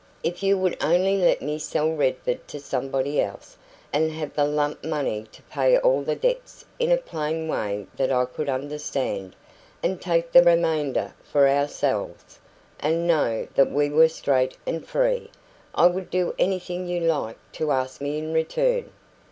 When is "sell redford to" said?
1.59-2.59